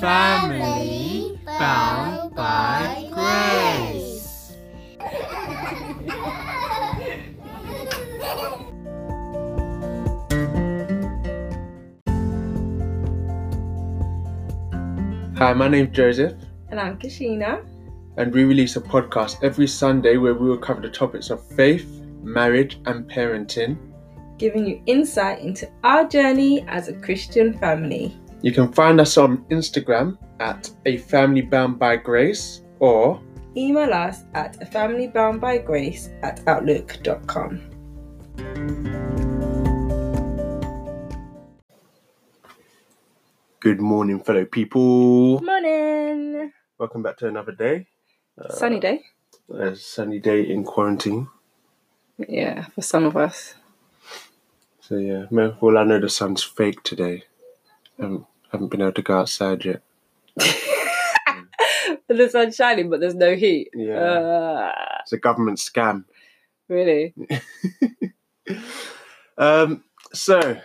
[0.00, 4.54] family bound by grace.
[15.38, 16.32] Hi, my name's Joseph,
[16.70, 17.64] And I'm Kashina.
[18.16, 21.86] and we release a podcast every Sunday where we will cover the topics of faith,
[22.22, 23.76] marriage, and parenting.
[24.38, 28.16] giving you insight into our journey as a Christian family.
[28.42, 33.20] You can find us on Instagram at a family bound by grace or
[33.56, 37.68] Email us at a family bound by grace at outlook.com.
[43.68, 45.40] good morning, fellow people.
[45.42, 46.50] Morning!
[46.78, 47.86] Welcome back to another day.
[48.40, 49.02] Uh, Sunny day.
[49.52, 51.28] A sunny day in quarantine.
[52.16, 53.56] Yeah, for some of us.
[54.80, 57.24] So yeah, well I know the sun's fake today.
[57.98, 59.82] Haven't, haven't been able to go outside yet.
[62.08, 63.70] the sun's shining, but there's no heat.
[63.74, 63.98] Yeah.
[63.98, 66.04] Uh, It's a government scam.
[66.68, 67.14] really?
[69.38, 70.60] Um, so,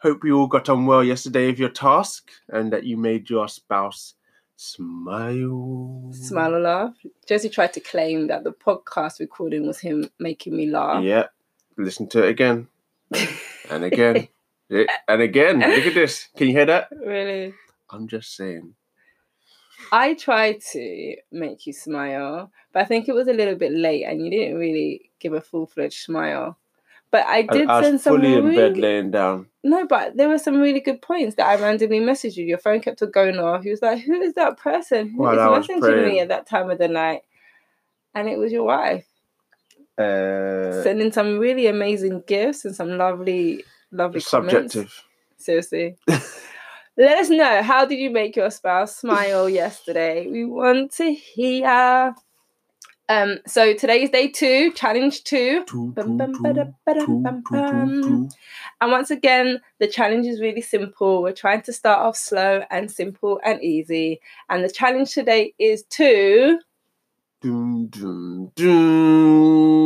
[0.00, 3.48] hope you all got on well yesterday with your task and that you made your
[3.48, 4.14] spouse
[4.56, 6.10] smile.
[6.12, 6.94] Smile or laugh.
[7.26, 11.04] Josie tried to claim that the podcast recording was him making me laugh.
[11.04, 11.26] Yeah,
[11.76, 12.68] listen to it again
[13.70, 14.28] and again
[14.70, 15.60] and again.
[15.60, 16.28] Look at this.
[16.36, 16.88] Can you hear that?
[17.04, 17.54] Really?
[17.90, 18.74] I'm just saying.
[19.90, 24.04] I tried to make you smile, but I think it was a little bit late
[24.04, 26.58] and you didn't really give a full fledged smile.
[27.10, 29.46] But I I, did I send was some fully in bed really- laying down.
[29.64, 32.44] No, but there were some really good points that I randomly messaged you.
[32.44, 33.62] Your phone kept on going off.
[33.62, 35.08] He was like, Who is that person?
[35.08, 37.22] Who is While I was messaging me at that time of the night?
[38.14, 39.06] And it was your wife.
[39.96, 45.02] Uh, Sending some really amazing gifts and some lovely, lovely subjective.
[45.36, 45.96] Seriously.
[46.96, 50.26] Let us know how did you make your spouse smile yesterday?
[50.26, 52.12] We want to hear.
[53.08, 55.64] Um, so today is day two, challenge two.
[55.64, 58.02] Two, Bum, two, bum, two, bada, bada, two, bum, two, two, bum.
[58.02, 58.28] two.
[58.80, 61.22] And once again, the challenge is really simple.
[61.22, 64.20] We're trying to start off slow and simple and easy.
[64.50, 66.58] And the challenge today is to
[67.40, 69.78] Doom, doom, doom.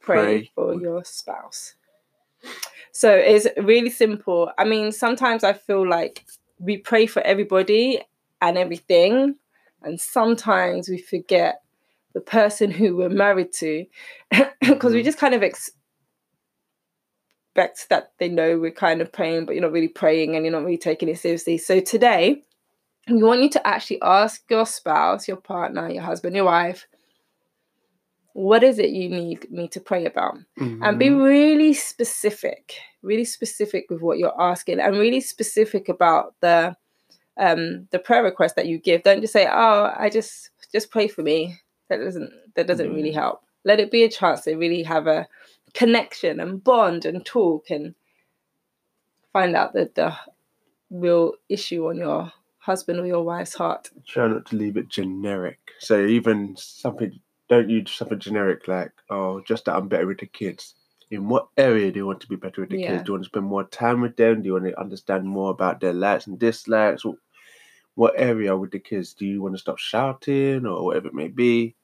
[0.00, 0.50] pray, Pray.
[0.54, 1.74] for your spouse.
[2.94, 4.52] So it's really simple.
[4.58, 6.24] I mean, sometimes I feel like
[6.60, 8.00] we pray for everybody
[8.40, 9.36] and everything,
[9.82, 11.62] and sometimes we forget
[12.14, 13.86] the person who we're married to
[14.60, 15.06] because we Mhm.
[15.06, 15.72] just kind of ex-
[17.56, 20.52] expect that they know we're kind of praying, but you're not really praying and you're
[20.52, 21.56] not really taking it seriously.
[21.58, 22.42] So today,
[23.08, 26.86] we want you to actually ask your spouse, your partner, your husband, your wife,
[28.34, 30.36] what is it you need me to pray about?
[30.82, 31.24] and be Mhm.
[31.24, 36.74] really specific really specific with what you're asking and really specific about the
[37.36, 41.06] um the prayer request that you give don't just say oh i just just pray
[41.08, 41.54] for me
[41.88, 43.20] that doesn't that doesn't really Mm.
[43.22, 45.26] help let it be a chance to really have a
[45.74, 47.94] connection and bond and talk and
[49.32, 50.14] find out the the
[50.90, 55.58] real issue on your husband or your wife's heart Try not to leave it generic.
[55.80, 57.12] So even something,
[57.54, 60.74] don't you just have a generic like, oh, just that I'm better with the kids.
[61.10, 62.92] In what area do you want to be better with the Yeah.
[62.92, 63.04] kids?
[63.04, 64.42] Do you want to spend more time with them?
[64.42, 67.04] Do you want to understand more about their likes and dislikes?
[67.94, 69.14] What area with the kids?
[69.14, 71.76] Do you want to stop shouting or whatever it may be?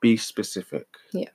[0.00, 0.86] Be specific.
[1.12, 1.30] Yeah.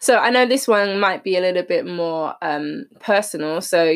[0.00, 3.60] So I know this one might be a little bit more um, personal.
[3.60, 3.94] So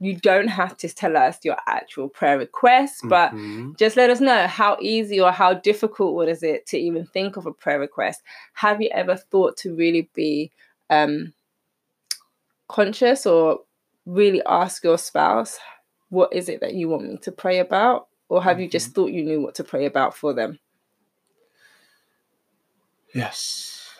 [0.00, 3.76] you don't have to tell us your actual prayer request, but Mhm.
[3.76, 7.36] just let us know how easy or how difficult what is it to even think
[7.36, 8.22] of a prayer request.
[8.54, 10.50] Have you ever thought to really be
[10.88, 11.32] um,
[12.66, 13.60] conscious or
[14.06, 15.58] really ask your spouse,
[16.08, 18.08] what is it that you want me to pray about?
[18.28, 20.58] Or have you just thought you knew what to pray about for them?
[23.14, 23.90] Yes.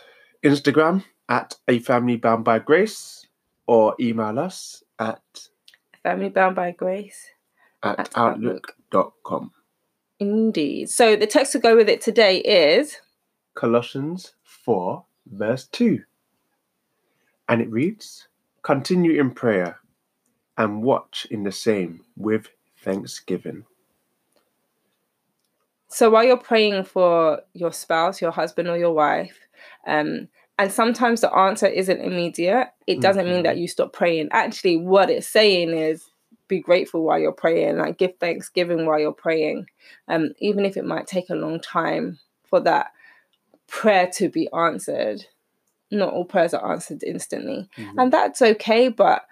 [0.43, 3.27] Instagram at a family bound by grace
[3.67, 5.21] or email us at
[6.03, 7.31] Family Bound by Grace.
[7.83, 8.75] at At Outlook.
[8.93, 9.53] outlook.com.
[10.19, 10.91] Indeed.
[10.91, 12.99] So the text to go with it today is
[13.55, 15.03] Colossians 4,
[15.33, 16.03] verse 2.
[17.49, 18.29] And it reads
[18.63, 19.79] Continue in prayer
[20.59, 22.49] and watch in the same with
[22.83, 23.65] thanksgiving.
[25.89, 29.39] So while you're praying for your spouse, your husband, or your wife,
[29.87, 30.29] um,
[30.61, 34.29] and sometimes the answer isn't immediate, it doesn't mean that you stop praying.
[34.31, 36.11] Actually, what it's saying is
[36.49, 39.65] be grateful while you're praying, like give thanksgiving while you're praying,
[40.09, 42.89] um, even if it might take a long time for that
[43.69, 45.25] prayer to be answered.
[45.91, 47.95] Not all prayers are answered instantly, Mhm.
[47.97, 48.91] and that's okay.
[48.91, 49.25] But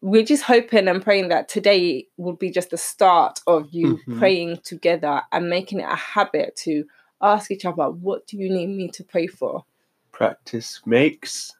[0.00, 4.18] we're just hoping and praying that today will be just the start of you Mhm.
[4.18, 6.86] praying together and making it a habit to
[7.20, 9.64] ask each other, what do you need me to pray for?
[10.12, 11.54] Practice makes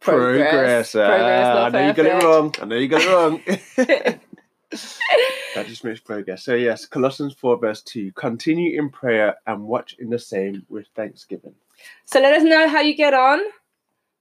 [0.00, 0.92] Progress.
[0.92, 0.92] progress.
[0.92, 2.54] Progress, Ah, I know you got it wrong.
[2.60, 3.40] I know you got it wrong.
[5.54, 6.44] that just makes progress.
[6.44, 8.12] So yes, Colossians 4 verse 2.
[8.12, 11.54] Continue in prayer and watch in the same with thanksgiving.
[12.04, 13.40] So let us know how you get on.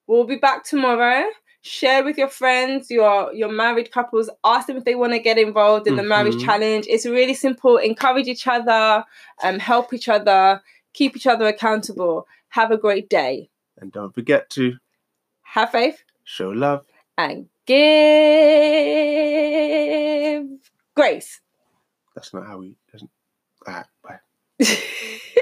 [0.07, 1.25] We'll be back tomorrow.
[1.61, 4.29] Share with your friends, your your married couples.
[4.43, 6.45] Ask them if they want to get involved in the marriage Mhm.
[6.45, 6.85] challenge.
[6.89, 7.77] It's really simple.
[7.77, 9.05] Encourage each other,
[9.41, 10.61] um, help each other,
[10.93, 12.27] keep each other accountable.
[12.49, 13.49] Have a great day.
[13.83, 14.77] And don't forget to
[15.41, 16.85] Have faith show love.
[17.17, 17.77] and give
[20.95, 21.41] grace.
[22.15, 22.77] That's not how we.
[22.93, 23.11] Doesn't.
[23.67, 24.19] Alright, bye.